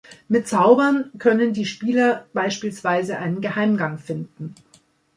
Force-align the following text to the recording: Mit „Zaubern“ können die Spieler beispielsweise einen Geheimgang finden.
Mit 0.27 0.47
„Zaubern“ 0.47 1.11
können 1.19 1.53
die 1.53 1.67
Spieler 1.67 2.25
beispielsweise 2.33 3.19
einen 3.19 3.39
Geheimgang 3.39 3.99
finden. 3.99 4.55